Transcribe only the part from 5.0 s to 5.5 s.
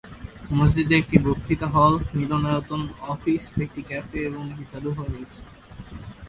রয়েছে।